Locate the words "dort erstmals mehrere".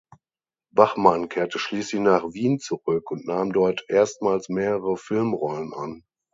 3.53-4.97